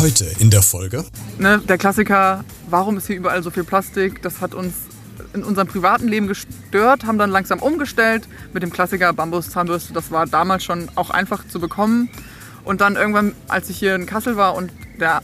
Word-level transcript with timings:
Heute 0.00 0.24
in 0.38 0.48
der 0.48 0.62
Folge. 0.62 1.04
Ne, 1.38 1.58
der 1.58 1.76
Klassiker, 1.76 2.42
warum 2.70 2.96
ist 2.96 3.06
hier 3.06 3.16
überall 3.16 3.42
so 3.42 3.50
viel 3.50 3.64
Plastik? 3.64 4.22
Das 4.22 4.40
hat 4.40 4.54
uns 4.54 4.72
in 5.34 5.44
unserem 5.44 5.68
privaten 5.68 6.08
Leben 6.08 6.26
gestört, 6.26 7.04
haben 7.04 7.18
dann 7.18 7.28
langsam 7.28 7.58
umgestellt 7.58 8.26
mit 8.54 8.62
dem 8.62 8.70
Klassiker 8.70 9.12
Bambus-Zahnbürste. 9.12 9.92
Das 9.92 10.10
war 10.10 10.26
damals 10.26 10.64
schon 10.64 10.88
auch 10.94 11.10
einfach 11.10 11.46
zu 11.46 11.60
bekommen. 11.60 12.08
Und 12.64 12.80
dann 12.80 12.96
irgendwann, 12.96 13.34
als 13.46 13.68
ich 13.68 13.78
hier 13.78 13.94
in 13.94 14.06
Kassel 14.06 14.38
war 14.38 14.54
und 14.54 14.72
da 14.98 15.20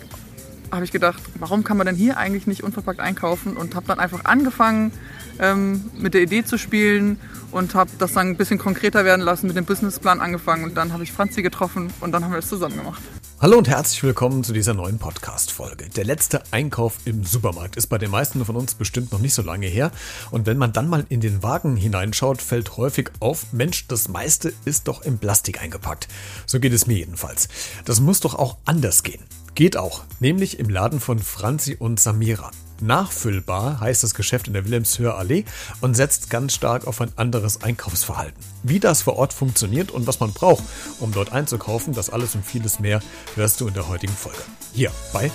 habe 0.70 0.84
ich 0.84 0.92
gedacht, 0.92 1.22
warum 1.38 1.64
kann 1.64 1.78
man 1.78 1.86
denn 1.86 1.96
hier 1.96 2.18
eigentlich 2.18 2.46
nicht 2.46 2.62
unverpackt 2.62 3.00
einkaufen? 3.00 3.56
Und 3.56 3.74
habe 3.74 3.86
dann 3.86 3.98
einfach 3.98 4.26
angefangen, 4.26 4.92
ähm, 5.38 5.86
mit 5.96 6.12
der 6.12 6.20
Idee 6.20 6.44
zu 6.44 6.58
spielen 6.58 7.18
und 7.50 7.74
habe 7.74 7.92
das 7.98 8.12
dann 8.12 8.28
ein 8.28 8.36
bisschen 8.36 8.58
konkreter 8.58 9.06
werden 9.06 9.22
lassen, 9.22 9.46
mit 9.46 9.56
dem 9.56 9.64
Businessplan 9.64 10.20
angefangen 10.20 10.64
und 10.64 10.76
dann 10.76 10.92
habe 10.92 11.02
ich 11.02 11.12
Franzi 11.12 11.40
getroffen 11.40 11.90
und 12.00 12.12
dann 12.12 12.24
haben 12.24 12.32
wir 12.32 12.40
es 12.40 12.48
zusammen 12.48 12.76
gemacht. 12.76 13.00
Hallo 13.38 13.58
und 13.58 13.68
herzlich 13.68 14.02
willkommen 14.02 14.44
zu 14.44 14.54
dieser 14.54 14.72
neuen 14.72 14.98
Podcast-Folge. 14.98 15.90
Der 15.90 16.06
letzte 16.06 16.42
Einkauf 16.52 16.94
im 17.04 17.22
Supermarkt 17.22 17.76
ist 17.76 17.88
bei 17.88 17.98
den 17.98 18.10
meisten 18.10 18.42
von 18.46 18.56
uns 18.56 18.74
bestimmt 18.74 19.12
noch 19.12 19.18
nicht 19.18 19.34
so 19.34 19.42
lange 19.42 19.66
her. 19.66 19.90
Und 20.30 20.46
wenn 20.46 20.56
man 20.56 20.72
dann 20.72 20.88
mal 20.88 21.04
in 21.10 21.20
den 21.20 21.42
Wagen 21.42 21.76
hineinschaut, 21.76 22.40
fällt 22.40 22.78
häufig 22.78 23.10
auf, 23.20 23.52
Mensch, 23.52 23.88
das 23.88 24.08
meiste 24.08 24.54
ist 24.64 24.88
doch 24.88 25.02
im 25.02 25.18
Plastik 25.18 25.60
eingepackt. 25.60 26.08
So 26.46 26.60
geht 26.60 26.72
es 26.72 26.86
mir 26.86 26.96
jedenfalls. 26.96 27.48
Das 27.84 28.00
muss 28.00 28.20
doch 28.20 28.36
auch 28.36 28.56
anders 28.64 29.02
gehen. 29.02 29.22
Geht 29.54 29.76
auch, 29.76 30.04
nämlich 30.18 30.58
im 30.58 30.70
Laden 30.70 30.98
von 30.98 31.18
Franzi 31.18 31.76
und 31.78 32.00
Samira. 32.00 32.50
Nachfüllbar 32.80 33.80
heißt 33.80 34.02
das 34.02 34.14
Geschäft 34.14 34.48
in 34.48 34.52
der 34.52 34.64
Wilhelmshöher 34.64 35.16
Allee 35.16 35.44
und 35.80 35.94
setzt 35.94 36.30
ganz 36.30 36.54
stark 36.54 36.86
auf 36.86 37.00
ein 37.00 37.12
anderes 37.16 37.62
Einkaufsverhalten. 37.62 38.38
Wie 38.62 38.80
das 38.80 39.02
vor 39.02 39.16
Ort 39.16 39.32
funktioniert 39.32 39.90
und 39.90 40.06
was 40.06 40.20
man 40.20 40.32
braucht, 40.32 40.64
um 41.00 41.12
dort 41.12 41.32
einzukaufen, 41.32 41.94
das 41.94 42.10
alles 42.10 42.34
und 42.34 42.44
vieles 42.44 42.78
mehr 42.78 43.00
hörst 43.34 43.60
du 43.60 43.68
in 43.68 43.74
der 43.74 43.88
heutigen 43.88 44.12
Folge. 44.12 44.42
Hier 44.72 44.90
bei 45.12 45.30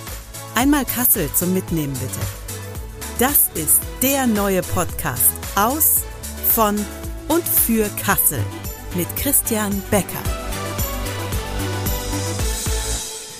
Einmal 0.54 0.84
Kassel 0.84 1.30
zum 1.34 1.54
Mitnehmen 1.54 1.94
bitte. 1.94 2.20
Das 3.18 3.50
ist 3.54 3.80
der 4.02 4.26
neue 4.26 4.62
Podcast 4.62 5.32
aus, 5.54 6.02
von 6.50 6.76
und 7.28 7.46
für 7.46 7.88
Kassel 8.04 8.40
mit 8.94 9.08
Christian 9.16 9.82
Becker. 9.90 10.22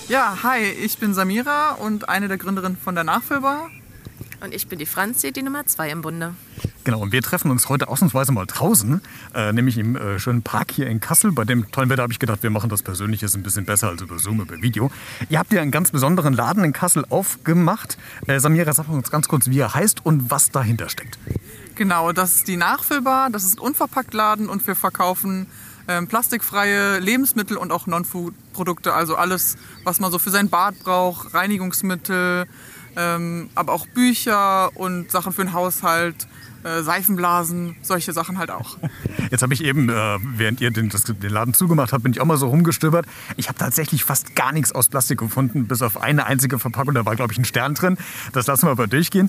Ja, 0.09 0.43
hi, 0.43 0.61
ich 0.63 0.99
bin 0.99 1.15
Samira 1.15 1.73
und 1.73 2.09
eine 2.09 2.29
der 2.29 2.39
Gründerinnen 2.39 2.77
von 2.77 2.95
der 2.95 3.05
Nachfüllbar. 3.05 3.71
Und 4.43 4.53
ich 4.53 4.67
bin 4.67 4.81
die 4.81 4.87
Franzi, 4.87 5.31
die 5.31 5.43
Nummer 5.43 5.67
zwei 5.67 5.91
im 5.91 6.03
Bunde. 6.03 6.35
Genau, 6.83 6.99
und 7.01 7.13
wir 7.13 7.23
treffen 7.23 7.53
uns 7.53 7.69
heute 7.69 7.87
ausnahmsweise 7.87 8.33
mal 8.33 8.45
draußen, 8.45 9.01
äh, 9.37 9.53
nämlich 9.53 9.79
im 9.79 9.95
äh, 9.95 10.19
schönen 10.19 10.43
Park 10.43 10.73
hier 10.73 10.89
in 10.89 10.99
Kassel. 10.99 11.31
Bei 11.31 11.45
dem 11.45 11.71
tollen 11.71 11.89
Wetter 11.91 12.03
habe 12.03 12.13
ich 12.13 12.19
gedacht, 12.19 12.43
wir 12.43 12.51
machen 12.51 12.69
das 12.69 12.83
persönlich 12.83 13.23
ein 13.23 13.43
bisschen 13.45 13.65
besser 13.65 13.91
als 13.91 14.03
über 14.03 14.19
Zoom, 14.19 14.41
über 14.41 14.61
Video. 14.61 14.91
Ihr 15.29 15.39
habt 15.39 15.53
ja 15.53 15.63
einen 15.63 15.71
ganz 15.71 15.93
besonderen 15.93 16.35
Laden 16.35 16.65
in 16.65 16.73
Kassel 16.73 17.05
aufgemacht. 17.09 17.99
Äh, 18.27 18.41
Samira, 18.41 18.73
sag 18.73 18.89
uns 18.89 19.13
ganz 19.13 19.29
kurz, 19.29 19.47
wie 19.47 19.61
er 19.61 19.75
heißt 19.75 20.05
und 20.05 20.33
was 20.33 20.51
dahinter 20.51 20.89
steckt. 20.89 21.19
Genau, 21.77 22.11
das 22.11 22.35
ist 22.39 22.49
die 22.49 22.57
Nachfüllbar, 22.57 23.31
das 23.31 23.45
ist 23.45 23.59
ein 23.59 23.61
Unverpacktladen 23.61 24.49
und 24.49 24.67
wir 24.67 24.75
verkaufen 24.75 25.47
ähm, 25.87 26.09
plastikfreie 26.09 26.99
Lebensmittel 26.99 27.57
und 27.57 27.71
auch 27.71 27.87
Non-Food-Produkte, 27.87 28.93
also 28.93 29.15
alles, 29.15 29.57
was 29.85 30.01
man 30.01 30.11
so 30.11 30.19
für 30.19 30.31
sein 30.31 30.49
Bad 30.49 30.81
braucht, 30.81 31.33
Reinigungsmittel, 31.33 32.47
ähm, 32.97 33.51
aber 33.55 33.73
auch 33.73 33.87
Bücher 33.87 34.71
und 34.77 35.11
Sachen 35.11 35.33
für 35.33 35.45
den 35.45 35.53
Haushalt, 35.53 36.27
äh, 36.65 36.83
Seifenblasen, 36.83 37.77
solche 37.83 38.13
Sachen 38.13 38.39
halt 38.39 38.51
auch. 38.51 38.77
Jetzt 39.31 39.43
habe 39.43 39.53
ich 39.55 39.65
eben, 39.65 39.89
äh, 39.89 40.19
während 40.37 40.61
ihr 40.61 40.71
den, 40.71 40.91
das, 40.91 41.05
den, 41.05 41.19
Laden 41.21 41.55
zugemacht 41.55 41.93
habt, 41.93 42.03
bin 42.05 42.13
ich 42.13 42.21
auch 42.21 42.25
mal 42.25 42.37
so 42.37 42.49
rumgestöbert. 42.49 43.07
Ich 43.37 43.49
habe 43.49 43.59
tatsächlich 43.59 44.05
fast 44.05 44.37
gar 44.37 44.53
nichts 44.53 44.73
aus 44.73 44.89
Plastik 44.89 45.19
gefunden, 45.19 45.67
bis 45.67 45.83
auf 45.83 46.01
eine 46.01 46.27
einzige 46.27 46.59
Verpackung. 46.59 46.95
Da 46.95 47.05
war, 47.05 47.17
glaube 47.17 47.33
ich, 47.33 47.39
ein 47.39 47.45
Stern 47.45 47.75
drin. 47.75 47.97
Das 48.33 48.47
lassen 48.47 48.67
wir 48.67 48.71
aber 48.71 48.87
durchgehen. 48.87 49.29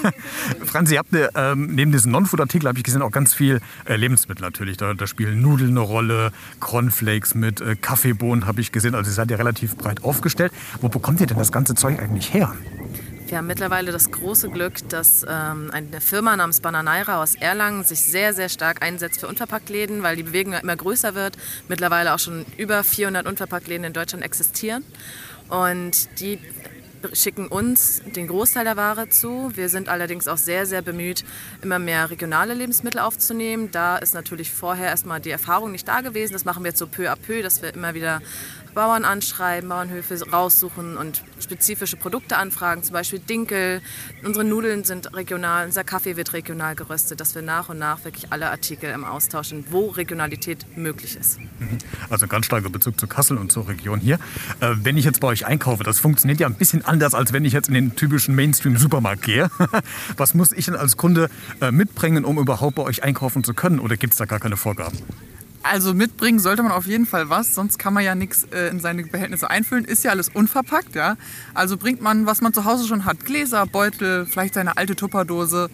Franzi, 0.64 0.94
ihr 0.94 0.98
habt 0.98 1.14
äh, 1.14 1.28
ähm, 1.34 1.74
neben 1.74 1.92
diesen 1.92 2.12
Non-Food-Artikeln, 2.12 2.68
habe 2.68 2.78
ich 2.78 2.84
gesehen, 2.84 3.02
auch 3.02 3.12
ganz 3.12 3.32
viel 3.32 3.60
äh, 3.86 3.96
Lebensmittel 3.96 4.42
natürlich. 4.42 4.76
Da, 4.76 4.92
da, 4.94 5.06
spielen 5.06 5.40
Nudeln 5.40 5.70
eine 5.70 5.80
Rolle, 5.80 6.32
Cornflakes 6.60 7.34
mit 7.34 7.60
äh, 7.60 7.76
Kaffeebohnen 7.76 8.46
habe 8.46 8.60
ich 8.60 8.72
gesehen. 8.72 8.94
Also 8.94 9.10
ihr 9.10 9.14
seid 9.14 9.30
ja 9.30 9.38
relativ 9.38 9.76
breit 9.76 10.04
aufgestellt. 10.04 10.52
Wo 10.82 10.88
bekommt 10.88 11.20
ihr 11.20 11.26
denn 11.26 11.38
das 11.38 11.52
ganze 11.52 11.74
Zeug 11.74 11.98
eigentlich 11.98 12.34
her? 12.34 12.54
Wir 13.28 13.36
haben 13.36 13.46
mittlerweile 13.46 13.92
das 13.92 14.10
große 14.10 14.48
Glück, 14.48 14.88
dass 14.88 15.22
ähm, 15.28 15.70
eine 15.70 16.00
Firma 16.00 16.34
namens 16.34 16.62
Bananaira 16.62 17.22
aus 17.22 17.34
Erlangen 17.34 17.84
sich 17.84 18.00
sehr, 18.00 18.32
sehr 18.32 18.48
stark 18.48 18.80
einsetzt 18.82 19.20
für 19.20 19.28
Unverpacktläden, 19.28 20.02
weil 20.02 20.16
die 20.16 20.22
Bewegung 20.22 20.54
immer 20.54 20.76
größer 20.76 21.14
wird. 21.14 21.36
Mittlerweile 21.68 22.14
auch 22.14 22.18
schon 22.18 22.46
über 22.56 22.82
400 22.82 23.26
Unverpacktläden 23.26 23.84
in 23.84 23.92
Deutschland 23.92 24.24
existieren. 24.24 24.82
Und 25.50 26.08
die 26.20 26.38
schicken 27.12 27.48
uns 27.48 28.02
den 28.16 28.28
Großteil 28.28 28.64
der 28.64 28.76
Ware 28.76 29.10
zu. 29.10 29.52
Wir 29.54 29.68
sind 29.68 29.88
allerdings 29.88 30.26
auch 30.26 30.36
sehr, 30.36 30.66
sehr 30.66 30.82
bemüht, 30.82 31.24
immer 31.62 31.78
mehr 31.78 32.10
regionale 32.10 32.54
Lebensmittel 32.54 33.00
aufzunehmen. 33.00 33.70
Da 33.70 33.98
ist 33.98 34.14
natürlich 34.14 34.50
vorher 34.50 34.86
erstmal 34.86 35.20
die 35.20 35.30
Erfahrung 35.30 35.70
nicht 35.70 35.86
da 35.86 36.00
gewesen. 36.00 36.32
Das 36.32 36.44
machen 36.44 36.64
wir 36.64 36.70
jetzt 36.70 36.78
so 36.78 36.86
peu 36.86 37.10
à 37.10 37.16
peu, 37.16 37.42
dass 37.42 37.62
wir 37.62 37.74
immer 37.74 37.94
wieder 37.94 38.20
Bauern 38.74 39.04
anschreiben, 39.04 39.68
Bauernhöfe 39.68 40.30
raussuchen 40.30 40.96
und 40.96 41.22
spezifische 41.40 41.96
Produkte 41.96 42.36
anfragen, 42.36 42.82
zum 42.82 42.92
Beispiel 42.92 43.18
Dinkel. 43.18 43.80
Unsere 44.24 44.44
Nudeln 44.44 44.84
sind 44.84 45.14
regional, 45.14 45.66
unser 45.66 45.84
Kaffee 45.84 46.16
wird 46.16 46.32
regional 46.32 46.74
geröstet, 46.74 47.20
dass 47.20 47.34
wir 47.34 47.42
nach 47.42 47.68
und 47.68 47.78
nach 47.78 48.04
wirklich 48.04 48.32
alle 48.32 48.50
Artikel 48.50 48.90
im 48.90 49.04
Austauschen, 49.04 49.64
wo 49.70 49.88
Regionalität 49.88 50.76
möglich 50.76 51.16
ist. 51.16 51.38
Mhm. 51.40 51.78
Also 52.10 52.26
ein 52.26 52.28
ganz 52.28 52.46
starker 52.46 52.70
Bezug 52.70 52.98
zu 52.98 53.06
Kassel 53.06 53.38
und 53.38 53.52
zur 53.52 53.68
Region 53.68 54.00
hier. 54.00 54.16
Äh, 54.60 54.74
wenn 54.82 54.96
ich 54.96 55.04
jetzt 55.04 55.20
bei 55.20 55.28
euch 55.28 55.46
einkaufe, 55.46 55.84
das 55.84 55.98
funktioniert 55.98 56.40
ja 56.40 56.46
ein 56.46 56.54
bisschen 56.54 56.84
anders, 56.84 57.14
als 57.14 57.32
wenn 57.32 57.44
ich 57.44 57.52
jetzt 57.52 57.68
in 57.68 57.74
den 57.74 57.96
typischen 57.96 58.34
Mainstream-Supermarkt 58.34 59.22
gehe. 59.22 59.50
Was 60.16 60.34
muss 60.34 60.52
ich 60.52 60.66
denn 60.66 60.76
als 60.76 60.96
Kunde 60.96 61.30
äh, 61.60 61.70
mitbringen, 61.70 62.24
um 62.24 62.38
überhaupt 62.38 62.76
bei 62.76 62.82
euch 62.82 63.02
einkaufen 63.02 63.44
zu 63.44 63.54
können? 63.54 63.80
Oder 63.80 63.96
gibt 63.96 64.12
es 64.12 64.18
da 64.18 64.24
gar 64.24 64.40
keine 64.40 64.56
Vorgaben? 64.56 64.98
Also 65.62 65.92
mitbringen 65.92 66.38
sollte 66.38 66.62
man 66.62 66.72
auf 66.72 66.86
jeden 66.86 67.06
Fall 67.06 67.28
was, 67.28 67.54
sonst 67.54 67.78
kann 67.78 67.92
man 67.92 68.04
ja 68.04 68.14
nichts 68.14 68.44
äh, 68.52 68.68
in 68.68 68.80
seine 68.80 69.04
Behältnisse 69.04 69.50
einfüllen. 69.50 69.84
Ist 69.84 70.04
ja 70.04 70.10
alles 70.12 70.28
unverpackt, 70.28 70.94
ja. 70.94 71.16
Also 71.54 71.76
bringt 71.76 72.00
man, 72.00 72.26
was 72.26 72.40
man 72.40 72.54
zu 72.54 72.64
Hause 72.64 72.86
schon 72.86 73.04
hat, 73.04 73.24
Gläser, 73.24 73.66
Beutel, 73.66 74.24
vielleicht 74.26 74.54
seine 74.54 74.76
alte 74.76 74.96
Tupperdose, 74.96 75.68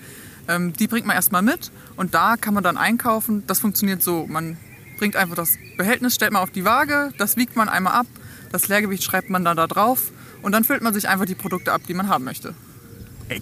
ähm, 0.49 0.73
die 0.73 0.87
bringt 0.87 1.07
man 1.07 1.17
erstmal 1.17 1.43
mit 1.43 1.71
und 1.97 2.15
da 2.15 2.37
kann 2.37 2.55
man 2.55 2.65
dann 2.65 2.77
einkaufen. 2.77 3.45
Das 3.47 3.61
funktioniert 3.61 4.03
so, 4.03 4.27
man 4.27 4.57
bringt 4.99 5.17
einfach 5.17 5.37
das 5.37 5.59
Behältnis, 5.77 6.15
stellt 6.15 6.33
man 6.33 6.43
auf 6.43 6.51
die 6.51 6.65
Waage, 6.65 7.13
das 7.19 7.37
wiegt 7.37 7.57
man 7.57 7.69
einmal 7.69 7.95
ab, 7.95 8.07
das 8.53 8.69
Leergewicht 8.69 9.03
schreibt 9.03 9.31
man 9.31 9.45
dann 9.45 9.57
da 9.57 9.67
drauf 9.67 10.13
und 10.43 10.53
dann 10.53 10.65
füllt 10.65 10.83
man 10.83 10.95
sich 10.95 11.09
einfach 11.09 11.27
die 11.27 11.35
Produkte 11.35 11.73
ab, 11.73 11.83
die 11.87 11.95
man 11.95 12.09
haben 12.09 12.25
möchte. 12.25 12.55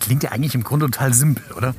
Klingt 0.00 0.22
ja 0.22 0.30
eigentlich 0.30 0.54
im 0.54 0.64
Grunde 0.64 0.86
total 0.86 1.12
simpel, 1.12 1.44
oder? 1.56 1.74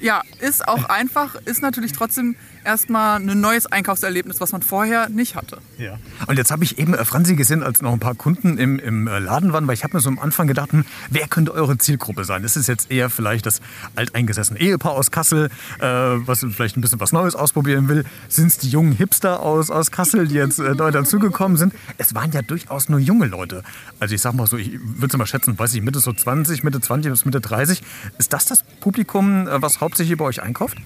Ja, 0.00 0.22
ist 0.40 0.66
auch 0.66 0.84
einfach, 0.84 1.34
ist 1.44 1.62
natürlich 1.62 1.92
trotzdem 1.92 2.36
erstmal 2.64 3.20
ein 3.20 3.40
neues 3.40 3.66
Einkaufserlebnis, 3.66 4.40
was 4.40 4.52
man 4.52 4.62
vorher 4.62 5.08
nicht 5.08 5.34
hatte. 5.34 5.58
Ja. 5.78 5.98
Und 6.26 6.36
jetzt 6.36 6.50
habe 6.50 6.64
ich 6.64 6.78
eben 6.78 6.94
äh, 6.94 7.04
Franzi 7.04 7.34
gesehen, 7.34 7.62
als 7.62 7.80
noch 7.80 7.92
ein 7.92 7.98
paar 7.98 8.14
Kunden 8.14 8.58
im, 8.58 8.78
im 8.78 9.08
äh, 9.08 9.18
Laden 9.18 9.52
waren, 9.52 9.66
weil 9.66 9.74
ich 9.74 9.84
habe 9.84 9.96
mir 9.96 10.00
so 10.00 10.10
am 10.10 10.18
Anfang 10.18 10.46
gedacht, 10.46 10.72
hm, 10.72 10.84
wer 11.08 11.28
könnte 11.28 11.54
eure 11.54 11.78
Zielgruppe 11.78 12.24
sein? 12.24 12.44
Ist 12.44 12.56
es 12.56 12.66
jetzt 12.66 12.90
eher 12.90 13.08
vielleicht 13.08 13.46
das 13.46 13.60
alteingesessene 13.96 14.60
Ehepaar 14.60 14.92
aus 14.92 15.10
Kassel, 15.10 15.46
äh, 15.78 15.82
was 15.82 16.40
vielleicht 16.40 16.76
ein 16.76 16.82
bisschen 16.82 17.00
was 17.00 17.12
Neues 17.12 17.34
ausprobieren 17.34 17.88
will? 17.88 18.04
Sind 18.28 18.48
es 18.48 18.58
die 18.58 18.68
jungen 18.68 18.92
Hipster 18.92 19.40
aus, 19.40 19.70
aus 19.70 19.90
Kassel, 19.90 20.28
die 20.28 20.34
jetzt 20.34 20.58
äh, 20.58 20.74
neu 20.74 20.90
dazugekommen 20.90 21.56
sind? 21.56 21.74
Es 21.96 22.14
waren 22.14 22.32
ja 22.32 22.42
durchaus 22.42 22.88
nur 22.88 22.98
junge 22.98 23.26
Leute. 23.26 23.62
Also 23.98 24.14
ich 24.14 24.20
sag 24.20 24.34
mal 24.34 24.46
so, 24.46 24.58
ich 24.58 24.78
würde 24.78 25.06
es 25.06 25.16
mal 25.16 25.26
schätzen, 25.26 25.58
weiß 25.58 25.72
ich, 25.74 25.82
Mitte 25.82 26.00
so 26.00 26.12
20, 26.12 26.64
Mitte 26.64 26.80
20 26.80 27.10
bis 27.10 27.24
Mitte 27.24 27.40
30. 27.40 27.82
Ist 28.18 28.32
das 28.32 28.46
das 28.46 28.62
Publikum, 28.80 29.48
was 29.50 29.80
hauptsächlich 29.88 30.18
bei 30.18 30.26
euch 30.26 30.42
einkauft? 30.42 30.76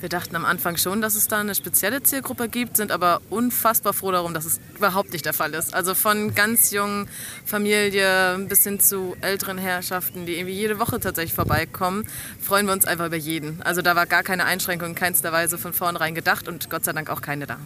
Wir 0.00 0.08
dachten 0.08 0.36
am 0.36 0.44
Anfang 0.44 0.76
schon, 0.76 1.00
dass 1.02 1.16
es 1.16 1.26
da 1.26 1.40
eine 1.40 1.56
spezielle 1.56 2.02
Zielgruppe 2.02 2.48
gibt, 2.48 2.76
sind 2.76 2.92
aber 2.92 3.20
unfassbar 3.30 3.92
froh 3.92 4.12
darum, 4.12 4.32
dass 4.32 4.44
es 4.44 4.60
überhaupt 4.76 5.12
nicht 5.12 5.24
der 5.24 5.32
Fall 5.32 5.54
ist. 5.54 5.74
Also 5.74 5.94
von 5.94 6.36
ganz 6.36 6.70
jungen 6.70 7.08
Familie 7.44 8.38
bis 8.48 8.62
hin 8.62 8.78
zu 8.78 9.16
älteren 9.20 9.58
Herrschaften, 9.58 10.24
die 10.24 10.34
irgendwie 10.34 10.54
jede 10.54 10.78
Woche 10.78 11.00
tatsächlich 11.00 11.34
vorbeikommen, 11.34 12.04
freuen 12.40 12.66
wir 12.66 12.74
uns 12.74 12.84
einfach 12.84 13.06
über 13.06 13.16
jeden. 13.16 13.60
Also 13.62 13.82
da 13.82 13.96
war 13.96 14.06
gar 14.06 14.22
keine 14.22 14.44
Einschränkung 14.44 14.90
in 14.90 14.94
keinster 14.94 15.32
Weise 15.32 15.58
von 15.58 15.72
vornherein 15.72 16.14
gedacht 16.14 16.46
und 16.46 16.70
Gott 16.70 16.84
sei 16.84 16.92
Dank 16.92 17.10
auch 17.10 17.20
keine 17.20 17.46
da. 17.46 17.58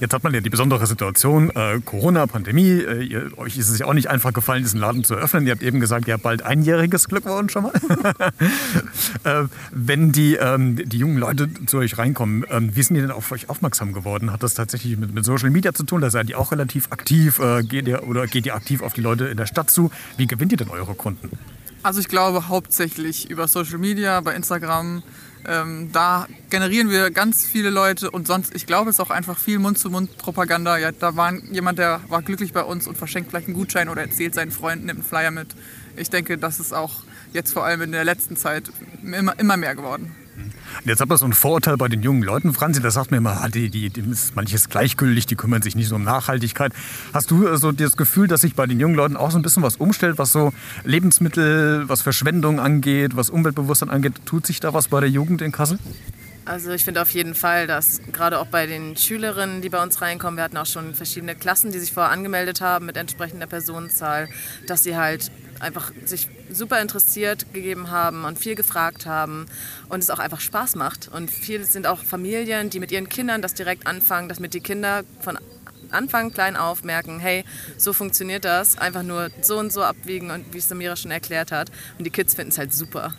Jetzt 0.00 0.14
hat 0.14 0.24
man 0.24 0.32
ja 0.32 0.40
die 0.40 0.50
besondere 0.50 0.86
Situation, 0.86 1.50
äh, 1.50 1.80
Corona, 1.84 2.26
Pandemie. 2.26 2.80
Äh, 2.80 3.02
ihr, 3.02 3.38
euch 3.38 3.58
ist 3.58 3.68
es 3.68 3.78
ja 3.78 3.86
auch 3.86 3.94
nicht 3.94 4.08
einfach 4.08 4.32
gefallen, 4.32 4.62
diesen 4.62 4.80
Laden 4.80 5.04
zu 5.04 5.14
öffnen. 5.14 5.46
Ihr 5.46 5.52
habt 5.52 5.62
eben 5.62 5.80
gesagt, 5.80 6.08
ihr 6.08 6.14
habt 6.14 6.22
bald 6.22 6.42
einjähriges 6.42 7.08
Glückwunsch 7.08 7.52
schon 7.52 7.64
mal. 7.64 7.72
äh, 9.24 9.44
wenn 9.72 10.12
die, 10.12 10.36
ähm, 10.36 10.76
die 10.76 10.98
jungen 10.98 11.18
Leute 11.18 11.48
zu 11.66 11.78
euch 11.78 11.98
reinkommen. 11.98 12.44
Ähm, 12.50 12.74
wie 12.74 12.82
sind 12.82 12.94
die 12.94 13.00
denn 13.00 13.10
auf 13.10 13.30
euch 13.32 13.48
aufmerksam 13.48 13.92
geworden? 13.92 14.32
Hat 14.32 14.42
das 14.42 14.54
tatsächlich 14.54 14.96
mit, 14.96 15.12
mit 15.14 15.24
Social 15.24 15.50
Media 15.50 15.72
zu 15.74 15.84
tun? 15.84 16.00
Da 16.00 16.10
seid 16.10 16.28
ihr 16.28 16.38
auch 16.38 16.52
relativ 16.52 16.90
aktiv. 16.90 17.38
Äh, 17.38 17.62
geht 17.62 17.88
ihr, 17.88 18.06
oder 18.06 18.26
geht 18.26 18.46
ihr 18.46 18.54
aktiv 18.54 18.82
auf 18.82 18.92
die 18.92 19.02
Leute 19.02 19.26
in 19.26 19.36
der 19.36 19.46
Stadt 19.46 19.70
zu? 19.70 19.90
Wie 20.16 20.26
gewinnt 20.26 20.52
ihr 20.52 20.58
denn 20.58 20.70
eure 20.70 20.94
Kunden? 20.94 21.30
Also 21.82 22.00
ich 22.00 22.08
glaube 22.08 22.48
hauptsächlich 22.48 23.30
über 23.30 23.48
Social 23.48 23.78
Media, 23.78 24.20
bei 24.20 24.34
Instagram, 24.34 25.02
Ähm, 25.48 25.90
da 25.92 26.26
generieren 26.50 26.90
wir 26.90 27.12
ganz 27.12 27.46
viele 27.46 27.70
Leute 27.70 28.10
und 28.10 28.26
sonst, 28.26 28.52
ich 28.56 28.66
glaube, 28.66 28.90
es 28.90 28.96
ist 28.96 29.00
auch 29.00 29.10
einfach 29.10 29.38
viel 29.38 29.60
Mund-zu-Mund-Propaganda. 29.60 30.76
Ja, 30.78 30.90
da 30.90 31.14
war 31.14 31.32
jemand, 31.52 31.78
der 31.78 32.00
war 32.08 32.22
glücklich 32.22 32.52
bei 32.52 32.62
uns 32.62 32.88
und 32.88 32.98
verschenkt 32.98 33.30
vielleicht 33.30 33.46
einen 33.46 33.54
Gutschein 33.54 33.88
oder 33.88 34.02
erzählt 34.02 34.34
seinen 34.34 34.50
Freunden, 34.50 34.86
nimmt 34.86 35.00
einen 35.00 35.08
Flyer 35.08 35.30
mit. 35.30 35.54
Ich 35.96 36.10
denke, 36.10 36.36
das 36.36 36.58
ist 36.58 36.72
auch 36.72 37.04
jetzt 37.32 37.52
vor 37.52 37.64
allem 37.64 37.82
in 37.82 37.92
der 37.92 38.04
letzten 38.04 38.36
Zeit 38.36 38.64
immer, 39.04 39.38
immer 39.38 39.56
mehr 39.56 39.76
geworden. 39.76 40.16
Jetzt 40.84 41.00
hat 41.00 41.08
man 41.08 41.18
so 41.18 41.24
ein 41.24 41.32
Vorurteil 41.32 41.76
bei 41.76 41.88
den 41.88 42.02
jungen 42.02 42.22
Leuten, 42.22 42.52
Franzi, 42.52 42.80
da 42.80 42.90
sagt 42.90 43.10
man 43.10 43.18
immer, 43.18 43.42
ah, 43.42 43.48
die, 43.48 43.70
die, 43.70 43.90
die 43.90 44.00
ist 44.00 44.36
manches 44.36 44.68
gleichgültig, 44.68 45.26
die 45.26 45.36
kümmern 45.36 45.62
sich 45.62 45.74
nicht 45.74 45.88
so 45.88 45.96
um 45.96 46.04
Nachhaltigkeit. 46.04 46.72
Hast 47.12 47.30
du 47.30 47.46
äh, 47.46 47.56
so 47.56 47.72
das 47.72 47.96
Gefühl, 47.96 48.28
dass 48.28 48.42
sich 48.42 48.54
bei 48.54 48.66
den 48.66 48.78
jungen 48.78 48.94
Leuten 48.94 49.16
auch 49.16 49.30
so 49.30 49.38
ein 49.38 49.42
bisschen 49.42 49.62
was 49.62 49.76
umstellt, 49.76 50.18
was 50.18 50.32
so 50.32 50.52
Lebensmittel, 50.84 51.88
was 51.88 52.02
Verschwendung 52.02 52.60
angeht, 52.60 53.16
was 53.16 53.30
Umweltbewusstsein 53.30 53.90
angeht? 53.90 54.14
Tut 54.26 54.46
sich 54.46 54.60
da 54.60 54.74
was 54.74 54.88
bei 54.88 55.00
der 55.00 55.10
Jugend 55.10 55.42
in 55.42 55.52
Kassel? 55.52 55.78
Also 56.46 56.70
ich 56.70 56.84
finde 56.84 57.02
auf 57.02 57.10
jeden 57.10 57.34
Fall, 57.34 57.66
dass 57.66 58.00
gerade 58.12 58.38
auch 58.38 58.46
bei 58.46 58.66
den 58.66 58.96
Schülerinnen, 58.96 59.62
die 59.62 59.68
bei 59.68 59.82
uns 59.82 60.00
reinkommen, 60.00 60.36
wir 60.36 60.44
hatten 60.44 60.56
auch 60.56 60.66
schon 60.66 60.94
verschiedene 60.94 61.34
Klassen, 61.34 61.72
die 61.72 61.80
sich 61.80 61.92
vorher 61.92 62.12
angemeldet 62.12 62.60
haben 62.60 62.86
mit 62.86 62.96
entsprechender 62.96 63.48
Personenzahl, 63.48 64.28
dass 64.68 64.84
sie 64.84 64.96
halt 64.96 65.32
einfach 65.58 65.90
sich 66.04 66.28
super 66.48 66.80
interessiert 66.80 67.52
gegeben 67.52 67.90
haben 67.90 68.24
und 68.24 68.38
viel 68.38 68.54
gefragt 68.54 69.06
haben 69.06 69.46
und 69.88 69.98
es 69.98 70.08
auch 70.08 70.20
einfach 70.20 70.38
Spaß 70.38 70.76
macht. 70.76 71.08
Und 71.08 71.32
viele 71.32 71.64
sind 71.64 71.88
auch 71.88 71.98
Familien, 71.98 72.70
die 72.70 72.78
mit 72.78 72.92
ihren 72.92 73.08
Kindern 73.08 73.42
das 73.42 73.54
direkt 73.54 73.88
anfangen, 73.88 74.28
dass 74.28 74.38
mit 74.38 74.54
die 74.54 74.60
Kinder 74.60 75.02
von 75.20 75.38
Anfang 75.90 76.32
klein 76.32 76.56
auf 76.56 76.84
merken, 76.84 77.18
hey, 77.18 77.44
so 77.76 77.92
funktioniert 77.92 78.44
das, 78.44 78.78
einfach 78.78 79.02
nur 79.02 79.30
so 79.42 79.58
und 79.58 79.72
so 79.72 79.82
abwiegen 79.82 80.30
und 80.30 80.54
wie 80.54 80.58
es 80.58 80.68
Samira 80.68 80.94
schon 80.94 81.10
erklärt 81.10 81.50
hat. 81.50 81.72
Und 81.98 82.04
die 82.04 82.10
Kids 82.10 82.34
finden 82.34 82.52
es 82.52 82.58
halt 82.58 82.72
super. 82.72 83.14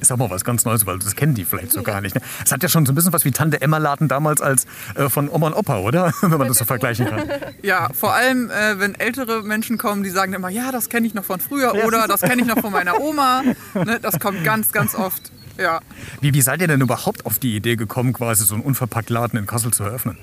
Ist 0.00 0.12
auch 0.12 0.16
mal 0.16 0.30
was 0.30 0.44
ganz 0.44 0.64
Neues, 0.64 0.86
weil 0.86 0.98
das 0.98 1.16
kennen 1.16 1.34
die 1.34 1.44
vielleicht 1.44 1.72
so 1.72 1.82
gar 1.82 2.00
nicht. 2.00 2.14
Ne? 2.14 2.20
Es 2.44 2.52
hat 2.52 2.62
ja 2.62 2.68
schon 2.68 2.86
so 2.86 2.92
ein 2.92 2.94
bisschen 2.94 3.12
was 3.12 3.24
wie 3.24 3.30
Tante 3.30 3.60
Emma 3.60 3.78
Laden 3.78 4.08
damals 4.08 4.40
als 4.40 4.66
äh, 4.94 5.08
von 5.08 5.28
Oma 5.28 5.48
und 5.48 5.54
Opa, 5.54 5.78
oder? 5.78 6.12
wenn 6.20 6.38
man 6.38 6.48
das 6.48 6.58
so 6.58 6.64
vergleichen 6.64 7.06
kann. 7.06 7.28
Ja, 7.62 7.88
vor 7.92 8.14
allem, 8.14 8.50
äh, 8.50 8.78
wenn 8.78 8.94
ältere 8.94 9.42
Menschen 9.42 9.78
kommen, 9.78 10.02
die 10.02 10.10
sagen 10.10 10.32
immer, 10.32 10.48
ja, 10.48 10.72
das 10.72 10.88
kenne 10.88 11.06
ich 11.06 11.14
noch 11.14 11.24
von 11.24 11.40
früher 11.40 11.74
oder 11.86 12.06
das 12.08 12.20
kenne 12.20 12.42
ich 12.42 12.48
noch 12.48 12.58
von 12.58 12.72
meiner 12.72 13.00
Oma. 13.00 13.42
Ne, 13.74 13.98
das 14.00 14.18
kommt 14.18 14.44
ganz, 14.44 14.72
ganz 14.72 14.94
oft. 14.94 15.32
Ja. 15.58 15.80
Wie, 16.20 16.34
wie 16.34 16.42
seid 16.42 16.60
ihr 16.60 16.68
denn 16.68 16.80
überhaupt 16.80 17.26
auf 17.26 17.38
die 17.38 17.56
Idee 17.56 17.76
gekommen, 17.76 18.12
quasi 18.12 18.44
so 18.44 18.54
einen 18.54 18.64
unverpackt 18.64 19.10
Laden 19.10 19.38
in 19.38 19.46
Kassel 19.46 19.72
zu 19.72 19.84
eröffnen? 19.84 20.18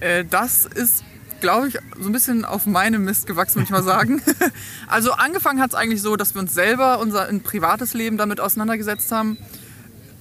Äh, 0.00 0.24
das 0.24 0.66
ist 0.66 1.04
glaube 1.40 1.68
ich, 1.68 1.78
so 1.98 2.08
ein 2.08 2.12
bisschen 2.12 2.44
auf 2.44 2.66
meinem 2.66 3.04
Mist 3.04 3.26
gewachsen, 3.26 3.56
würde 3.56 3.64
ich 3.64 3.70
mal 3.70 3.82
sagen. 3.82 4.22
Also 4.88 5.12
angefangen 5.12 5.60
hat 5.60 5.70
es 5.70 5.74
eigentlich 5.74 6.00
so, 6.00 6.16
dass 6.16 6.34
wir 6.34 6.40
uns 6.40 6.54
selber 6.54 7.00
unser 7.00 7.26
privates 7.40 7.92
Leben 7.92 8.16
damit 8.16 8.40
auseinandergesetzt 8.40 9.10
haben. 9.10 9.36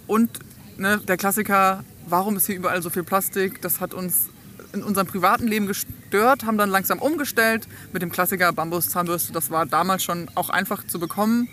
Und 0.07 0.39
ne, 0.77 0.97
der 0.99 1.17
Klassiker, 1.17 1.83
warum 2.07 2.35
ist 2.35 2.47
hier 2.47 2.55
überall 2.55 2.81
so 2.81 2.89
viel 2.89 3.03
Plastik? 3.03 3.61
Das 3.61 3.79
hat 3.79 3.93
uns 3.93 4.29
in 4.73 4.83
unserem 4.83 5.07
privaten 5.07 5.47
Leben 5.47 5.67
gestört, 5.67 6.45
haben 6.45 6.57
dann 6.57 6.69
langsam 6.69 6.99
umgestellt 6.99 7.67
mit 7.93 8.01
dem 8.01 8.11
Klassiker 8.11 8.51
Bambus-Zahnbürste. 8.51 9.31
Das 9.33 9.51
war 9.51 9.65
damals 9.65 10.03
schon 10.03 10.29
auch 10.35 10.49
einfach 10.49 10.85
zu 10.85 10.99
bekommen. 10.99 11.47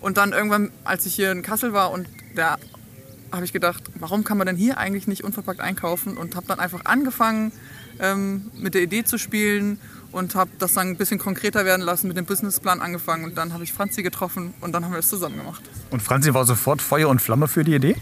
Und 0.00 0.16
dann 0.16 0.32
irgendwann, 0.32 0.70
als 0.84 1.06
ich 1.06 1.14
hier 1.14 1.30
in 1.30 1.42
Kassel 1.42 1.72
war 1.72 1.90
und 1.90 2.08
da 2.34 2.58
habe 3.32 3.44
ich 3.44 3.52
gedacht, 3.52 3.82
warum 3.98 4.24
kann 4.24 4.38
man 4.38 4.46
denn 4.46 4.56
hier 4.56 4.78
eigentlich 4.78 5.06
nicht 5.06 5.24
unverpackt 5.24 5.60
einkaufen? 5.60 6.16
Und 6.16 6.36
habe 6.36 6.46
dann 6.46 6.60
einfach 6.60 6.84
angefangen, 6.84 7.52
ähm, 7.98 8.50
mit 8.54 8.74
der 8.74 8.82
Idee 8.82 9.04
zu 9.04 9.18
spielen 9.18 9.78
und 10.12 10.34
habe 10.34 10.50
das 10.58 10.74
dann 10.74 10.88
ein 10.88 10.96
bisschen 10.96 11.18
konkreter 11.18 11.64
werden 11.64 11.82
lassen, 11.82 12.08
mit 12.08 12.16
dem 12.16 12.26
Businessplan 12.26 12.80
angefangen 12.80 13.24
und 13.24 13.36
dann 13.36 13.52
habe 13.52 13.64
ich 13.64 13.72
Franzi 13.72 14.02
getroffen 14.02 14.54
und 14.60 14.72
dann 14.72 14.84
haben 14.84 14.92
wir 14.92 14.98
es 14.98 15.08
zusammen 15.08 15.38
gemacht. 15.38 15.62
Und 15.90 16.02
Franzi 16.02 16.34
war 16.34 16.44
sofort 16.44 16.82
Feuer 16.82 17.08
und 17.08 17.20
Flamme 17.20 17.48
für 17.48 17.64
die 17.64 17.74
Idee? 17.74 17.96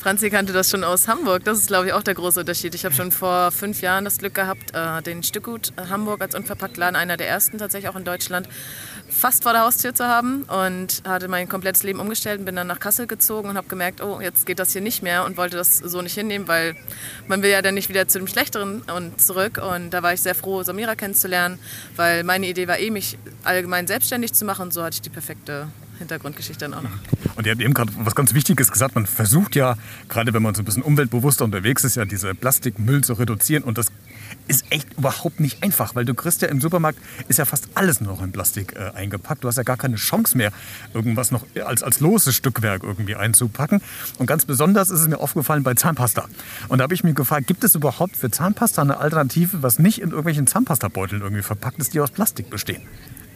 Franzi 0.00 0.30
kannte 0.30 0.54
das 0.54 0.70
schon 0.70 0.82
aus 0.82 1.08
Hamburg. 1.08 1.44
Das 1.44 1.58
ist, 1.58 1.66
glaube 1.66 1.88
ich, 1.88 1.92
auch 1.92 2.02
der 2.02 2.14
große 2.14 2.40
Unterschied. 2.40 2.74
Ich 2.74 2.86
habe 2.86 2.94
schon 2.94 3.12
vor 3.12 3.50
fünf 3.50 3.82
Jahren 3.82 4.06
das 4.06 4.16
Glück 4.16 4.32
gehabt, 4.32 4.74
äh, 4.74 5.02
den 5.02 5.22
Stückgut 5.22 5.74
Hamburg 5.90 6.22
als 6.22 6.34
Unverpacktladen, 6.34 6.96
einer 6.96 7.18
der 7.18 7.28
ersten 7.28 7.58
tatsächlich 7.58 7.90
auch 7.90 7.96
in 7.96 8.04
Deutschland, 8.04 8.48
fast 9.10 9.42
vor 9.42 9.52
der 9.52 9.62
Haustür 9.62 9.94
zu 9.94 10.06
haben 10.06 10.44
und 10.44 11.02
hatte 11.06 11.28
mein 11.28 11.50
komplettes 11.50 11.82
Leben 11.82 12.00
umgestellt 12.00 12.38
und 12.38 12.46
bin 12.46 12.56
dann 12.56 12.66
nach 12.66 12.80
Kassel 12.80 13.06
gezogen 13.06 13.50
und 13.50 13.58
habe 13.58 13.68
gemerkt, 13.68 14.00
oh, 14.00 14.20
jetzt 14.22 14.46
geht 14.46 14.58
das 14.58 14.72
hier 14.72 14.80
nicht 14.80 15.02
mehr 15.02 15.26
und 15.26 15.36
wollte 15.36 15.58
das 15.58 15.76
so 15.76 16.00
nicht 16.00 16.14
hinnehmen, 16.14 16.48
weil 16.48 16.76
man 17.28 17.42
will 17.42 17.50
ja 17.50 17.60
dann 17.60 17.74
nicht 17.74 17.90
wieder 17.90 18.08
zu 18.08 18.18
dem 18.18 18.26
Schlechteren 18.26 18.82
und 18.96 19.20
zurück 19.20 19.60
und 19.62 19.90
da 19.90 20.02
war 20.02 20.14
ich 20.14 20.22
sehr 20.22 20.34
froh, 20.34 20.62
Samira 20.62 20.94
kennenzulernen, 20.94 21.58
weil 21.96 22.24
meine 22.24 22.46
Idee 22.46 22.68
war 22.68 22.78
eh, 22.78 22.90
mich 22.90 23.18
allgemein 23.44 23.86
selbstständig 23.86 24.32
zu 24.32 24.44
machen 24.44 24.70
so 24.70 24.82
hatte 24.82 24.94
ich 24.94 25.02
die 25.02 25.10
perfekte 25.10 25.68
Hintergrundgeschichte 26.00 26.64
dann 26.64 26.74
auch 26.74 26.82
noch. 26.82 26.90
Und 27.36 27.46
ihr 27.46 27.52
habt 27.52 27.62
eben 27.62 27.74
gerade 27.74 27.92
was 27.98 28.14
ganz 28.14 28.34
Wichtiges 28.34 28.72
gesagt. 28.72 28.94
Man 28.94 29.06
versucht 29.06 29.54
ja, 29.54 29.76
gerade 30.08 30.34
wenn 30.34 30.42
man 30.42 30.54
so 30.54 30.62
ein 30.62 30.64
bisschen 30.64 30.82
umweltbewusster 30.82 31.44
unterwegs 31.44 31.84
ist, 31.84 31.94
ja 31.94 32.04
diese 32.04 32.34
Plastikmüll 32.34 33.04
zu 33.04 33.12
reduzieren. 33.12 33.62
Und 33.62 33.78
das 33.78 33.92
ist 34.48 34.64
echt 34.70 34.92
überhaupt 34.96 35.40
nicht 35.40 35.62
einfach, 35.62 35.94
weil 35.94 36.04
du 36.04 36.14
kriegst 36.14 36.42
ja 36.42 36.48
im 36.48 36.60
Supermarkt, 36.60 36.98
ist 37.28 37.38
ja 37.38 37.44
fast 37.44 37.68
alles 37.74 38.00
nur 38.00 38.14
noch 38.14 38.22
in 38.22 38.32
Plastik 38.32 38.74
äh, 38.76 38.96
eingepackt. 38.96 39.44
Du 39.44 39.48
hast 39.48 39.56
ja 39.56 39.62
gar 39.62 39.76
keine 39.76 39.96
Chance 39.96 40.36
mehr, 40.36 40.52
irgendwas 40.94 41.30
noch 41.30 41.44
als, 41.64 41.82
als 41.82 42.00
loses 42.00 42.34
Stückwerk 42.34 42.82
irgendwie 42.82 43.14
einzupacken. 43.14 43.80
Und 44.18 44.26
ganz 44.26 44.44
besonders 44.44 44.90
ist 44.90 45.00
es 45.00 45.08
mir 45.08 45.18
aufgefallen 45.18 45.62
bei 45.62 45.74
Zahnpasta. 45.74 46.26
Und 46.68 46.78
da 46.78 46.84
habe 46.84 46.94
ich 46.94 47.04
mich 47.04 47.14
gefragt, 47.14 47.46
gibt 47.46 47.62
es 47.62 47.74
überhaupt 47.74 48.16
für 48.16 48.30
Zahnpasta 48.30 48.82
eine 48.82 48.98
Alternative, 48.98 49.62
was 49.62 49.78
nicht 49.78 50.00
in 50.00 50.10
irgendwelchen 50.10 50.46
Zahnpastabeuteln 50.46 51.22
irgendwie 51.22 51.42
verpackt 51.42 51.78
ist, 51.78 51.94
die 51.94 52.00
aus 52.00 52.10
Plastik 52.10 52.50
bestehen? 52.50 52.82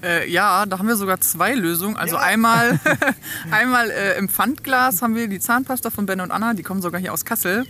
Äh, 0.05 0.31
ja, 0.31 0.67
da 0.67 0.79
haben 0.79 0.89
wir 0.89 0.97
sogar 0.97 1.21
zwei 1.21 1.55
Lösungen. 1.55 1.97
Also 1.97 2.17
ja. 2.17 2.23
einmal, 2.23 2.79
einmal 3.51 3.91
äh, 3.91 4.19
im 4.19 4.29
Pfandglas 4.29 5.03
haben 5.03 5.15
wir 5.15 5.29
die 5.29 5.41
Zahnpasta 5.41 5.91
von 5.91 6.07
Ben 6.07 6.21
und 6.21 6.31
Anna, 6.31 6.55
die 6.55 6.63
kommen 6.63 6.83
sogar 6.83 7.01
hier 7.01 7.13
aus 7.13 7.25
Kassel. 7.25 7.65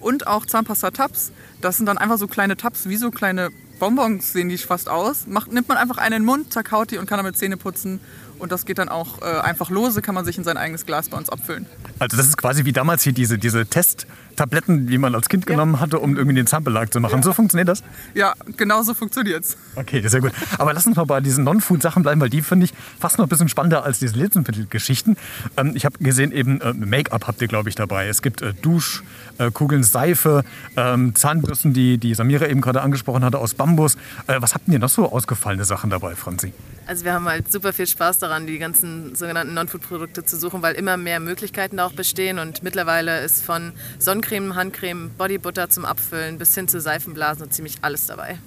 Und 0.00 0.28
auch 0.28 0.46
Zahnpasta-Tabs. 0.46 1.32
Das 1.60 1.76
sind 1.76 1.86
dann 1.86 1.98
einfach 1.98 2.18
so 2.18 2.28
kleine 2.28 2.56
Tabs, 2.56 2.88
wie 2.88 2.96
so 2.96 3.10
kleine 3.10 3.50
Bonbons 3.78 4.32
sehen 4.32 4.48
die 4.48 4.58
fast 4.58 4.88
aus. 4.88 5.26
Macht, 5.26 5.52
nimmt 5.52 5.68
man 5.68 5.76
einfach 5.76 5.98
einen 5.98 6.16
in 6.16 6.22
den 6.22 6.26
Mund, 6.26 6.52
zerkaut 6.52 6.90
die 6.90 6.98
und 6.98 7.06
kann 7.06 7.18
damit 7.18 7.36
Zähne 7.36 7.56
putzen. 7.56 8.00
Und 8.38 8.52
das 8.52 8.66
geht 8.66 8.78
dann 8.78 8.88
auch 8.88 9.20
äh, 9.20 9.24
einfach 9.24 9.70
lose, 9.70 10.00
kann 10.00 10.14
man 10.14 10.24
sich 10.24 10.38
in 10.38 10.44
sein 10.44 10.56
eigenes 10.56 10.86
Glas 10.86 11.08
bei 11.08 11.16
uns 11.16 11.28
abfüllen. 11.28 11.66
Also 11.98 12.16
das 12.16 12.26
ist 12.26 12.36
quasi 12.36 12.64
wie 12.64 12.72
damals 12.72 13.02
hier 13.02 13.12
diese, 13.12 13.36
diese 13.36 13.66
Testtabletten, 13.66 14.86
die 14.86 14.98
man 14.98 15.14
als 15.14 15.28
Kind 15.28 15.44
ja. 15.44 15.52
genommen 15.52 15.80
hatte, 15.80 15.98
um 15.98 16.16
irgendwie 16.16 16.36
den 16.36 16.46
Zahnbelag 16.46 16.92
zu 16.92 17.00
machen. 17.00 17.16
Ja. 17.16 17.22
So 17.22 17.32
funktioniert 17.32 17.68
das? 17.68 17.82
Ja, 18.14 18.34
genau 18.56 18.82
so 18.82 18.94
funktioniert 18.94 19.44
es. 19.44 19.56
Okay, 19.74 20.00
das 20.00 20.12
ist 20.12 20.14
ja 20.14 20.20
gut. 20.20 20.32
Aber 20.58 20.72
lass 20.72 20.86
uns 20.86 20.96
mal 20.96 21.04
bei 21.04 21.20
diesen 21.20 21.44
Non-Food-Sachen 21.44 22.02
bleiben, 22.04 22.20
weil 22.20 22.30
die 22.30 22.42
finde 22.42 22.66
ich 22.66 22.74
fast 23.00 23.18
noch 23.18 23.26
ein 23.26 23.28
bisschen 23.28 23.48
spannender 23.48 23.84
als 23.84 23.98
diese 23.98 24.16
Lebensmittelgeschichten. 24.16 25.16
Ähm, 25.56 25.72
ich 25.74 25.84
habe 25.84 25.98
gesehen, 25.98 26.30
eben 26.30 26.60
äh, 26.60 26.72
Make-up 26.72 27.26
habt 27.26 27.42
ihr, 27.42 27.48
glaube 27.48 27.68
ich, 27.68 27.74
dabei. 27.74 28.06
Es 28.06 28.22
gibt 28.22 28.40
äh, 28.42 28.54
Duschkugeln, 28.54 29.82
Seife, 29.82 30.44
ähm, 30.76 31.16
Zahnbürsten, 31.16 31.72
die, 31.72 31.98
die 31.98 32.14
Samira 32.14 32.46
eben 32.46 32.60
gerade 32.60 32.82
angesprochen 32.82 33.24
hatte, 33.24 33.38
aus 33.38 33.54
Bambus. 33.68 33.96
Äh, 34.26 34.40
was 34.40 34.54
habt 34.54 34.68
ihr 34.68 34.78
noch 34.78 34.88
so 34.88 35.12
ausgefallene 35.12 35.64
Sachen 35.64 35.90
dabei, 35.90 36.14
Franzi? 36.14 36.52
Also 36.86 37.04
wir 37.04 37.12
haben 37.12 37.26
halt 37.26 37.52
super 37.52 37.74
viel 37.74 37.86
Spaß 37.86 38.18
daran, 38.18 38.46
die 38.46 38.58
ganzen 38.58 39.14
sogenannten 39.14 39.52
Non-Food-Produkte 39.52 40.24
zu 40.24 40.38
suchen, 40.38 40.62
weil 40.62 40.74
immer 40.74 40.96
mehr 40.96 41.20
Möglichkeiten 41.20 41.76
da 41.76 41.86
auch 41.86 41.92
bestehen 41.92 42.38
und 42.38 42.62
mittlerweile 42.62 43.20
ist 43.20 43.44
von 43.44 43.72
Sonnencreme, 43.98 44.54
Handcreme, 44.54 45.10
Bodybutter 45.18 45.68
zum 45.68 45.84
Abfüllen 45.84 46.38
bis 46.38 46.54
hin 46.54 46.66
zu 46.66 46.80
Seifenblasen 46.80 47.42
und 47.42 47.52
ziemlich 47.52 47.76
alles 47.82 48.06
dabei. 48.06 48.38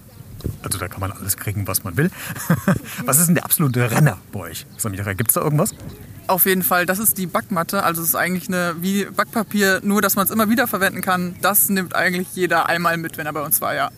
Also 0.64 0.80
da 0.80 0.88
kann 0.88 1.02
man 1.02 1.12
alles 1.12 1.38
kriegen, 1.38 1.68
was 1.68 1.84
man 1.84 1.96
will. 1.98 2.10
was 3.06 3.20
ist 3.20 3.28
denn 3.28 3.36
der 3.36 3.46
absolute 3.46 3.92
Renner 3.92 4.18
bei 4.32 4.40
euch, 4.40 4.66
Samira? 4.78 5.14
Gibt 5.14 5.30
es 5.30 5.36
da 5.36 5.42
irgendwas? 5.42 5.76
Auf 6.26 6.48
jeden 6.48 6.64
Fall, 6.64 6.88
das 6.88 6.98
ist 6.98 7.20
die 7.20 7.28
Backmatte. 7.28 7.84
Also 7.84 8.02
es 8.02 8.10
ist 8.10 8.16
eigentlich 8.16 8.48
eine, 8.48 8.76
wie 8.80 9.06
Backpapier, 9.06 9.82
nur 9.84 10.02
dass 10.02 10.16
man 10.16 10.26
es 10.26 10.32
immer 10.32 10.50
wieder 10.50 10.66
verwenden 10.66 11.02
kann. 11.02 11.36
Das 11.42 11.70
nimmt 11.70 11.96
eigentlich 11.96 12.30
jeder 12.34 12.68
einmal 12.68 12.98
mit, 12.98 13.20
wenn 13.20 13.28
er 13.28 13.34
bei 13.34 13.44
uns 13.44 13.62
war, 13.62 13.76
ja. 13.76 13.92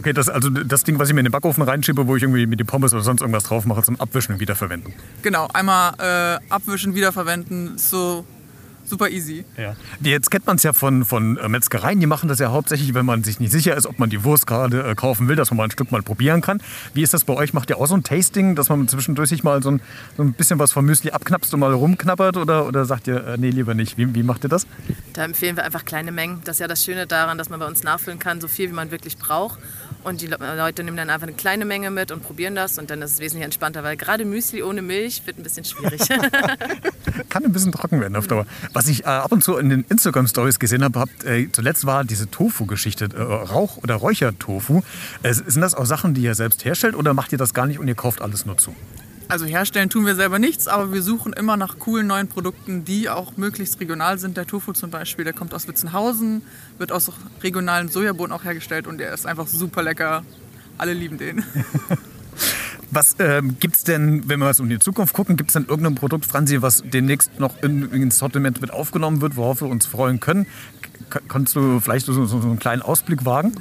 Okay, 0.00 0.14
das 0.14 0.30
also 0.30 0.48
das 0.48 0.82
Ding, 0.82 0.98
was 0.98 1.08
ich 1.08 1.14
mir 1.14 1.20
in 1.20 1.26
den 1.26 1.30
Backofen 1.30 1.62
reinschiebe, 1.62 2.06
wo 2.06 2.16
ich 2.16 2.22
irgendwie 2.22 2.46
mit 2.46 2.58
die 2.58 2.64
Pommes 2.64 2.94
oder 2.94 3.02
sonst 3.02 3.20
irgendwas 3.20 3.44
drauf 3.44 3.66
mache, 3.66 3.82
zum 3.82 4.00
Abwischen 4.00 4.32
und 4.32 4.40
Wiederverwenden. 4.40 4.94
Genau, 5.20 5.46
einmal 5.52 5.92
äh, 5.98 6.40
abwischen, 6.48 6.94
wiederverwenden, 6.94 7.76
so 7.76 8.24
super 8.86 9.10
easy. 9.10 9.44
Ja. 9.58 9.76
Jetzt 10.00 10.30
kennt 10.30 10.46
man 10.46 10.56
es 10.56 10.62
ja 10.62 10.72
von, 10.72 11.04
von 11.04 11.36
äh, 11.36 11.50
Metzgereien, 11.50 12.00
die 12.00 12.06
machen 12.06 12.30
das 12.30 12.38
ja 12.38 12.50
hauptsächlich, 12.50 12.94
wenn 12.94 13.04
man 13.04 13.24
sich 13.24 13.40
nicht 13.40 13.52
sicher 13.52 13.76
ist, 13.76 13.84
ob 13.84 13.98
man 13.98 14.08
die 14.08 14.24
Wurst 14.24 14.46
gerade 14.46 14.82
äh, 14.82 14.94
kaufen 14.94 15.28
will, 15.28 15.36
dass 15.36 15.50
man 15.50 15.58
mal 15.58 15.64
ein 15.64 15.70
Stück 15.70 15.92
mal 15.92 16.00
probieren 16.00 16.40
kann. 16.40 16.62
Wie 16.94 17.02
ist 17.02 17.12
das 17.12 17.24
bei 17.24 17.34
euch? 17.34 17.52
Macht 17.52 17.68
ihr 17.68 17.76
auch 17.76 17.86
so 17.86 17.94
ein 17.94 18.02
Tasting, 18.02 18.56
dass 18.56 18.70
man 18.70 18.88
zwischendurch 18.88 19.28
sich 19.28 19.44
mal 19.44 19.62
so 19.62 19.70
ein, 19.70 19.82
so 20.16 20.22
ein 20.22 20.32
bisschen 20.32 20.58
was 20.58 20.72
vom 20.72 20.86
Müsli 20.86 21.10
abknapst 21.10 21.52
und 21.52 21.60
mal 21.60 21.74
rumknabbert 21.74 22.38
oder, 22.38 22.66
oder 22.66 22.86
sagt 22.86 23.06
ihr, 23.06 23.22
äh, 23.26 23.36
nee, 23.36 23.50
lieber 23.50 23.74
nicht? 23.74 23.98
Wie, 23.98 24.14
wie 24.14 24.22
macht 24.22 24.44
ihr 24.44 24.48
das? 24.48 24.66
Da 25.12 25.24
empfehlen 25.24 25.56
wir 25.56 25.64
einfach 25.64 25.84
kleine 25.84 26.10
Mengen. 26.10 26.40
Das 26.44 26.56
ist 26.56 26.60
ja 26.60 26.68
das 26.68 26.82
Schöne 26.82 27.06
daran, 27.06 27.36
dass 27.36 27.50
man 27.50 27.60
bei 27.60 27.66
uns 27.66 27.82
nachfüllen 27.82 28.18
kann, 28.18 28.40
so 28.40 28.48
viel 28.48 28.70
wie 28.70 28.74
man 28.74 28.90
wirklich 28.90 29.18
braucht. 29.18 29.58
Und 30.02 30.22
die 30.22 30.26
Leute 30.28 30.82
nehmen 30.82 30.96
dann 30.96 31.10
einfach 31.10 31.26
eine 31.26 31.36
kleine 31.36 31.64
Menge 31.64 31.90
mit 31.90 32.10
und 32.10 32.22
probieren 32.22 32.54
das 32.54 32.78
und 32.78 32.90
dann 32.90 33.02
ist 33.02 33.12
es 33.12 33.18
wesentlich 33.18 33.44
entspannter, 33.44 33.82
weil 33.82 33.96
gerade 33.96 34.24
Müsli 34.24 34.62
ohne 34.62 34.80
Milch 34.80 35.22
wird 35.26 35.38
ein 35.38 35.42
bisschen 35.42 35.64
schwierig. 35.64 36.00
Kann 37.28 37.44
ein 37.44 37.52
bisschen 37.52 37.72
trocken 37.72 38.00
werden 38.00 38.16
auf 38.16 38.26
Dauer. 38.26 38.46
Was 38.72 38.88
ich 38.88 39.04
äh, 39.04 39.08
ab 39.08 39.32
und 39.32 39.44
zu 39.44 39.58
in 39.58 39.68
den 39.68 39.84
Instagram-Stories 39.88 40.58
gesehen 40.58 40.84
habe, 40.84 41.00
habt, 41.00 41.24
äh, 41.24 41.48
zuletzt 41.52 41.84
war 41.84 42.04
diese 42.04 42.30
Tofu-Geschichte, 42.30 43.08
äh, 43.14 43.20
Rauch- 43.20 43.76
oder 43.78 43.96
Räuchertofu. 43.96 44.82
Äh, 45.22 45.34
sind 45.34 45.60
das 45.60 45.74
auch 45.74 45.86
Sachen, 45.86 46.14
die 46.14 46.22
ihr 46.22 46.34
selbst 46.34 46.64
herstellt 46.64 46.94
oder 46.94 47.12
macht 47.12 47.32
ihr 47.32 47.38
das 47.38 47.52
gar 47.52 47.66
nicht 47.66 47.78
und 47.78 47.86
ihr 47.86 47.94
kauft 47.94 48.22
alles 48.22 48.46
nur 48.46 48.56
zu? 48.56 48.74
Also 49.30 49.46
herstellen 49.46 49.88
tun 49.90 50.06
wir 50.06 50.16
selber 50.16 50.40
nichts, 50.40 50.66
aber 50.66 50.92
wir 50.92 51.02
suchen 51.02 51.32
immer 51.32 51.56
nach 51.56 51.78
coolen 51.78 52.08
neuen 52.08 52.26
Produkten, 52.26 52.84
die 52.84 53.08
auch 53.08 53.36
möglichst 53.36 53.78
regional 53.80 54.18
sind. 54.18 54.36
Der 54.36 54.44
Tofu 54.44 54.72
zum 54.72 54.90
Beispiel, 54.90 55.24
der 55.24 55.32
kommt 55.32 55.54
aus 55.54 55.68
Witzenhausen, 55.68 56.42
wird 56.78 56.90
aus 56.90 57.12
regionalen 57.40 57.88
Sojabohnen 57.88 58.32
auch 58.32 58.42
hergestellt 58.42 58.88
und 58.88 58.98
der 58.98 59.14
ist 59.14 59.26
einfach 59.26 59.46
super 59.46 59.84
lecker. 59.84 60.24
Alle 60.78 60.94
lieben 60.94 61.16
den. 61.16 61.44
Was 62.90 63.14
ähm, 63.20 63.56
gibt 63.60 63.76
es 63.76 63.84
denn, 63.84 64.28
wenn 64.28 64.40
wir 64.40 64.46
was 64.46 64.58
um 64.58 64.68
die 64.68 64.80
Zukunft 64.80 65.14
gucken, 65.14 65.36
gibt 65.36 65.50
es 65.50 65.54
denn 65.54 65.66
irgendein 65.66 65.94
Produkt, 65.94 66.26
Franzi, 66.26 66.60
was 66.60 66.82
demnächst 66.84 67.38
noch 67.38 67.62
in, 67.62 67.88
ins 67.92 68.18
Sortiment 68.18 68.60
mit 68.60 68.72
aufgenommen 68.72 69.20
wird, 69.20 69.36
worauf 69.36 69.60
wir 69.60 69.68
uns 69.68 69.86
freuen 69.86 70.18
können? 70.18 70.46
K 71.08 71.20
kannst 71.28 71.54
du 71.54 71.78
vielleicht 71.78 72.06
so, 72.06 72.12
so, 72.12 72.26
so 72.26 72.48
einen 72.48 72.58
kleinen 72.58 72.82
Ausblick 72.82 73.24
wagen? 73.24 73.52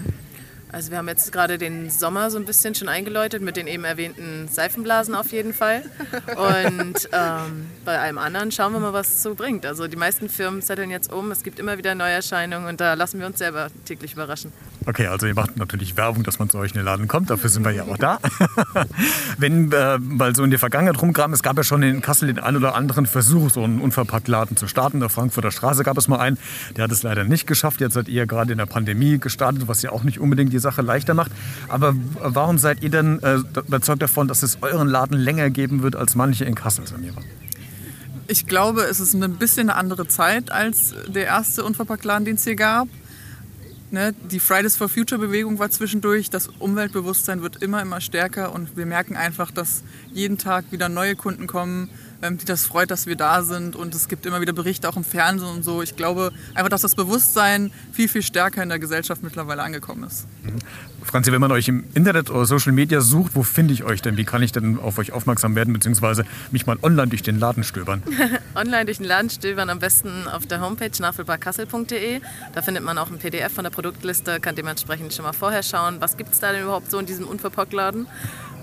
Also 0.72 0.92
wir 0.92 1.00
haben 1.00 1.08
jetzt 1.08 1.32
gerade 1.32 1.58
den 1.58 1.90
Sommer 1.90 2.30
so 2.30 2.38
ein 2.38 2.46
bisschen 2.46 2.76
schon 2.76 2.90
eingeläutet 2.90 3.42
mit 3.42 3.58
den 3.58 3.66
eben 3.66 3.86
erwähnten 3.86 4.48
Seifenblasen 4.48 5.16
auf 5.16 5.32
jeden 5.32 5.54
Fall. 5.54 5.84
Und 6.36 7.10
ähm, 7.12 7.70
bei 7.86 7.98
allem 7.98 8.20
anderen 8.20 8.52
schauen 8.52 8.74
wir 8.74 8.80
mal, 8.80 8.94
was 8.94 9.08
es 9.08 9.24
so 9.24 9.34
bringt. 9.34 9.66
Also 9.66 9.88
die 9.88 9.96
meisten 9.96 10.30
Firmen 10.30 10.62
zetteln 10.62 10.92
jetzt 10.92 11.12
um, 11.12 11.32
es 11.32 11.44
gibt 11.44 11.60
immer 11.60 11.78
wieder 11.80 11.96
Neuerscheinungen 11.96 12.70
und 12.70 12.80
da 12.80 12.94
lassen 12.94 13.20
wir 13.20 13.26
uns 13.26 13.40
selber 13.40 13.70
täglich 13.86 14.14
überraschen. 14.14 14.54
Okay, 14.86 15.08
also 15.08 15.28
ihr 15.28 15.36
macht 15.36 15.58
natürlich 15.58 15.98
Werbung, 15.98 16.24
dass 16.24 16.40
man 16.40 16.50
zu 16.50 16.58
euch 16.58 16.72
in 16.72 16.78
den 16.78 16.86
Laden 16.86 17.08
kommt. 17.08 17.30
Dafür 17.30 17.50
sind 17.50 17.66
wir 17.66 17.72
ja 17.72 17.84
auch 17.84 17.98
da. 17.98 18.20
Wenn 19.38 19.72
äh, 19.72 19.98
mal 20.00 20.36
so 20.36 20.44
in 20.44 20.50
der 20.50 20.60
Vergangenheit 20.60 21.02
rumgraben, 21.02 21.34
es 21.34 21.44
gab 21.44 21.58
ja 21.58 21.64
schon 21.64 21.84
in 21.84 22.02
Kassel 22.02 22.28
den 22.28 22.40
einen 22.40 22.58
oder 22.58 22.76
anderen 22.76 23.06
Versuch, 23.06 23.50
so 23.50 23.64
einen 23.64 23.82
Unverpacktladen 23.82 24.58
zu 24.58 24.68
starten. 24.68 25.00
Der 25.00 25.10
Frankfurter 25.10 25.52
Straße 25.52 25.84
gab 25.84 25.98
es 25.98 26.08
mal 26.08 26.20
einen, 26.20 26.38
der 26.78 26.86
hat 26.86 26.92
es 26.92 27.04
leider 27.04 27.24
nicht 27.24 27.46
geschafft. 27.46 27.82
Jetzt 27.82 27.94
seid 27.94 28.08
ihr 28.08 28.26
gerade 28.26 28.52
in 28.54 28.58
der 28.58 28.66
Pandemie 28.66 29.20
gestartet, 29.20 29.68
was 29.68 29.82
ja 29.82 29.92
auch 29.92 30.04
nicht 30.04 30.20
unbedingt 30.20 30.54
die 30.54 30.60
Sache 30.60 30.82
leichter 30.82 31.14
macht. 31.14 31.32
Aber 31.68 31.94
warum 32.20 32.58
seid 32.58 32.82
ihr 32.82 32.90
denn 32.90 33.22
äh, 33.22 33.40
überzeugt 33.68 34.02
davon, 34.02 34.28
dass 34.28 34.44
es 34.44 34.60
euren 34.62 34.88
Laden 34.88 35.18
länger 35.18 35.50
geben 35.50 35.84
wird 35.84 35.96
als 35.96 36.16
manche 36.16 36.46
in 36.46 36.56
Kassel, 36.56 36.88
Samira? 36.88 37.22
Ich 38.28 38.46
glaube, 38.46 38.84
es 38.84 39.00
ist 39.00 39.16
ein 39.16 39.38
bisschen 39.38 39.70
eine 39.70 39.78
andere 39.78 40.08
Zeit 40.08 40.52
als 40.52 40.94
der 41.08 41.26
erste 41.26 41.64
Unverpacktladen, 41.64 42.26
den 42.26 42.36
es 42.36 42.44
hier 42.44 42.56
gab. 42.56 42.88
Ne, 43.92 44.14
die 44.30 44.40
Fridays 44.40 44.76
for 44.76 44.88
Future 44.88 45.20
Bewegung 45.20 45.58
war 45.58 45.72
zwischendurch, 45.72 46.30
das 46.30 46.48
Umweltbewusstsein 46.60 47.42
wird 47.42 47.64
immer, 47.64 47.82
immer 47.82 48.02
stärker 48.02 48.54
und 48.54 48.78
wir 48.78 48.86
merken 48.86 49.16
einfach, 49.16 49.50
dass 49.50 49.82
jeden 50.14 50.38
Tag 50.38 50.66
wieder 50.72 50.90
neue 50.90 51.16
Kunden 51.16 51.48
kommen, 51.48 51.90
die 52.22 52.46
das 52.46 52.66
freut, 52.66 52.92
dass 52.92 53.06
wir 53.06 53.16
da 53.16 53.44
sind 53.44 53.76
und 53.76 53.96
es 53.96 54.08
gibt 54.08 54.26
immer 54.26 54.42
wieder 54.42 54.54
Berichte 54.54 54.90
auch 54.90 54.98
im 54.98 55.04
Fernsehen 55.04 55.50
und 55.50 55.64
so. 55.64 55.82
Ich 55.82 55.96
glaube 55.96 56.32
einfach, 56.54 56.70
dass 56.70 56.82
das 56.82 56.96
Bewusstsein 56.96 57.72
viel, 57.92 58.08
viel 58.08 58.22
stärker 58.22 58.62
in 58.62 58.70
der 58.70 58.80
Gesellschaft 58.80 59.24
mittlerweile 59.24 59.64
angekommen 59.64 60.04
ist. 60.04 60.28
Mhm. 60.44 60.60
Franzi, 61.04 61.32
wenn 61.32 61.42
man 61.42 61.52
euch 61.52 61.68
im 61.68 61.86
Internet 61.94 62.30
oder 62.30 62.46
Social 62.46 62.74
Media 62.74 63.02
sucht, 63.02 63.32
wo 63.34 63.44
finde 63.44 63.74
ich 63.74 63.84
euch 63.84 64.02
denn? 64.02 64.18
Wie 64.18 64.26
kann 64.26 64.44
ich 64.44 64.52
denn 64.52 64.78
auf 64.80 64.98
euch 64.98 65.12
aufmerksam 65.12 65.56
werden, 65.56 65.74
beziehungsweise 65.74 66.26
mich 66.52 66.66
mal 66.66 66.78
online 66.82 67.08
durch 67.08 67.24
den 67.24 67.40
Laden 67.40 67.64
stöbern? 67.64 68.04
online 68.56 68.86
durch 68.86 68.98
den 68.98 69.08
Laden 69.08 69.30
stöbern 69.30 69.70
am 69.70 69.80
besten 69.80 70.28
auf 70.28 70.46
der 70.46 70.62
Homepage 70.62 70.92
nachfüllbarkassel.de. 71.00 72.22
Da 72.54 72.62
findet 72.62 72.84
man 72.84 72.98
auch 72.98 73.10
ein 73.10 73.18
PDF 73.18 73.54
von 73.54 73.64
der 73.64 73.72
Produktliste, 73.72 74.40
kann 74.40 74.56
dementsprechend 74.56 75.14
schon 75.14 75.26
mal 75.26 75.34
vorher 75.34 75.64
schauen, 75.64 75.98
was 76.00 76.18
gibt 76.18 76.34
es 76.34 76.40
da 76.40 76.52
denn 76.52 76.64
überhaupt 76.64 76.92
so 76.92 77.00
in 77.00 77.06
diesem 77.06 77.28
Unverpacktladen 77.28 78.08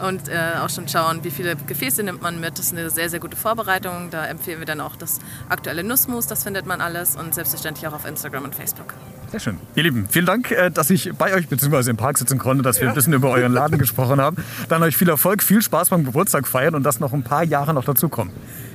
und 0.00 0.29
äh, 0.29 0.59
auch 0.61 0.71
schon 0.71 0.88
schauen, 0.88 1.25
wie 1.25 1.31
viele 1.31 1.57
Gefäße 1.57 2.03
nimmt 2.03 2.23
man 2.23 2.41
mit. 2.41 2.59
Das 2.59 2.67
ist 2.67 2.73
eine 2.73 2.91
sehr, 2.91 3.09
sehr 3.11 3.21
gute 3.21 3.37
Vorbereitung. 3.37 4.11
Da 4.11 4.26
empfehlen 4.26 4.59
wir 4.59 4.67
dann 4.67 4.81
auch 4.81 4.97
das 4.97 5.19
aktuelle 5.49 5.85
Nussmus, 5.85 6.26
das 6.26 6.45
findet 6.45 6.67
man 6.67 6.81
alles 6.81 7.17
und 7.17 7.35
selbstverständlich 7.35 7.87
auch 7.87 7.93
auf 7.93 8.07
Instagram 8.07 8.45
und 8.45 8.55
Facebook. 8.55 8.95
Sehr 9.31 9.41
schön. 9.41 9.59
Ihr 9.75 9.83
Lieben, 9.83 10.07
vielen 10.09 10.26
Dank, 10.26 10.50
äh, 10.50 10.71
dass 10.71 10.91
ich 10.91 11.12
bei 11.15 11.35
euch 11.35 11.49
bzw. 11.49 11.91
im 11.91 11.97
Park 11.97 12.19
sitzen 12.19 12.38
konnte, 12.38 12.62
dass 12.62 12.81
wir 12.81 12.88
ein 12.88 12.95
bisschen 12.95 13.12
über 13.12 13.31
euren 13.31 13.53
Laden 13.53 13.79
gesprochen 13.79 14.21
haben. 14.21 14.37
Dann 14.69 14.83
euch 14.83 14.97
viel 14.97 15.09
Erfolg, 15.09 15.43
viel 15.43 15.62
Spaß 15.62 15.91
beim 15.91 16.05
Geburtstag 16.05 16.47
feiern 16.47 16.75
und 16.75 16.85
dass 16.85 17.00
noch 17.00 17.12
ein 17.12 17.23
paar 17.23 17.45
Jahre 17.45 17.75
noch 17.75 17.85
dazukommen. 17.85 18.33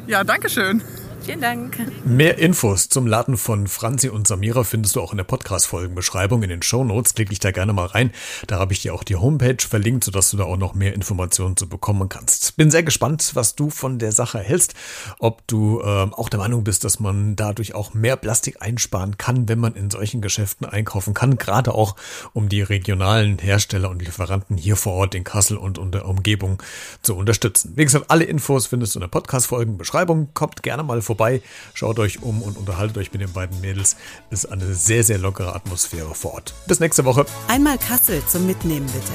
Ja, 0.07 0.23
danke 0.23 0.49
schön. 0.49 0.81
Vielen 1.23 1.39
Dank. 1.39 1.77
Mehr 2.03 2.39
Infos 2.39 2.89
zum 2.89 3.05
Laden 3.05 3.37
von 3.37 3.67
Franzi 3.67 4.09
und 4.09 4.25
Samira 4.25 4.63
findest 4.63 4.95
du 4.95 5.01
auch 5.01 5.11
in 5.11 5.17
der 5.17 5.23
Podcast-Folgenbeschreibung 5.23 6.41
in 6.41 6.49
den 6.49 6.63
Show 6.63 6.83
Notes. 6.83 7.13
Klick 7.13 7.29
dich 7.29 7.37
da 7.37 7.51
gerne 7.51 7.73
mal 7.73 7.85
rein. 7.85 8.11
Da 8.47 8.57
habe 8.57 8.73
ich 8.73 8.81
dir 8.81 8.95
auch 8.95 9.03
die 9.03 9.15
Homepage 9.15 9.57
verlinkt, 9.59 10.03
sodass 10.03 10.31
du 10.31 10.37
da 10.37 10.45
auch 10.45 10.57
noch 10.57 10.73
mehr 10.73 10.95
Informationen 10.95 11.57
zu 11.57 11.69
bekommen 11.69 12.09
kannst. 12.09 12.57
Bin 12.57 12.71
sehr 12.71 12.81
gespannt, 12.81 13.31
was 13.35 13.53
du 13.53 13.69
von 13.69 13.99
der 13.99 14.11
Sache 14.13 14.39
hältst. 14.39 14.73
Ob 15.19 15.45
du 15.45 15.81
äh, 15.81 15.85
auch 16.11 16.27
der 16.27 16.39
Meinung 16.39 16.63
bist, 16.63 16.85
dass 16.85 16.99
man 16.99 17.35
dadurch 17.35 17.75
auch 17.75 17.93
mehr 17.93 18.15
Plastik 18.15 18.59
einsparen 18.59 19.19
kann, 19.19 19.47
wenn 19.47 19.59
man 19.59 19.75
in 19.75 19.91
solchen 19.91 20.21
Geschäften 20.21 20.65
einkaufen 20.65 21.13
kann. 21.13 21.37
Gerade 21.37 21.75
auch, 21.75 21.97
um 22.33 22.49
die 22.49 22.63
regionalen 22.63 23.37
Hersteller 23.37 23.91
und 23.91 24.01
Lieferanten 24.01 24.57
hier 24.57 24.75
vor 24.75 24.93
Ort 24.93 25.13
in 25.13 25.23
Kassel 25.23 25.57
und 25.57 25.77
in 25.77 25.91
der 25.91 26.07
Umgebung 26.07 26.63
zu 27.03 27.15
unterstützen. 27.15 27.73
Wie 27.75 27.83
gesagt, 27.83 28.09
alle 28.09 28.23
Infos 28.23 28.65
findest 28.65 28.95
du 28.95 28.99
in 28.99 29.01
der 29.01 29.07
Podcast-Folgenbeschreibung. 29.09 30.29
Kommt 30.33 30.63
gerne 30.63 30.81
mal 30.81 31.03
vorbei 31.03 31.10
vorbei, 31.11 31.41
schaut 31.73 31.99
euch 31.99 32.21
um 32.23 32.41
und 32.41 32.57
unterhaltet 32.57 32.97
euch 32.97 33.11
mit 33.11 33.21
den 33.21 33.31
beiden 33.31 33.59
Mädels. 33.61 33.97
Ist 34.29 34.45
eine 34.45 34.73
sehr, 34.73 35.03
sehr 35.03 35.17
lockere 35.17 35.53
Atmosphäre 35.53 36.15
vor 36.15 36.35
Ort. 36.35 36.53
Bis 36.67 36.79
nächste 36.79 37.05
Woche. 37.05 37.25
Einmal 37.47 37.77
Kassel 37.77 38.21
zum 38.27 38.47
Mitnehmen 38.47 38.87
bitte. 38.87 39.11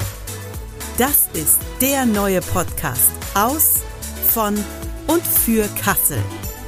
Das 0.97 1.27
ist 1.33 1.59
der 1.81 2.05
neue 2.05 2.41
Podcast 2.41 3.11
aus, 3.33 3.81
von 4.33 4.55
und 5.07 5.25
für 5.25 5.67
Kassel 5.83 6.21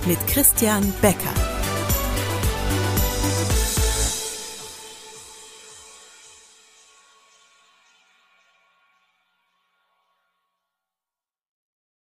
mit 0.06 0.20
Christian 0.28 0.94
Becker. 1.02 1.49